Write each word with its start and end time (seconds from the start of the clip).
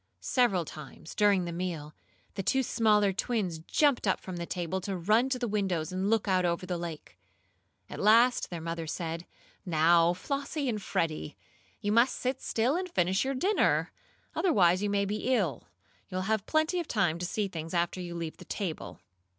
Several 0.19 0.65
times, 0.65 1.13
during 1.13 1.45
the 1.45 1.51
meal, 1.51 1.93
the 2.33 2.41
two 2.41 2.63
smaller 2.63 3.13
twins 3.13 3.59
jumped 3.59 4.07
up 4.07 4.19
from 4.19 4.37
the 4.37 4.47
table 4.47 4.81
to 4.81 4.97
run 4.97 5.29
to 5.29 5.37
the 5.37 5.47
windows 5.47 5.91
and 5.91 6.09
look 6.09 6.27
out 6.27 6.43
over 6.43 6.65
the 6.65 6.79
lake. 6.79 7.19
At 7.87 7.99
last 7.99 8.49
their 8.49 8.61
mother 8.61 8.87
said: 8.87 9.27
"Now, 9.63 10.13
Flossie 10.15 10.67
and 10.67 10.81
Freddie, 10.81 11.37
you 11.81 11.91
must 11.91 12.15
sit 12.17 12.41
still 12.41 12.75
and 12.75 12.89
finish 12.89 13.23
your 13.23 13.35
dinner. 13.35 13.91
Otherwise 14.33 14.81
you 14.81 14.89
may 14.89 15.05
be 15.05 15.35
ill. 15.35 15.67
You'll 16.09 16.21
have 16.21 16.47
plenty 16.47 16.79
of 16.79 16.87
time 16.87 17.19
to 17.19 17.25
see 17.27 17.47
things 17.47 17.75
after 17.75 18.01
you 18.01 18.15
leave 18.15 18.37
the 18.37 18.45
table." 18.45 19.01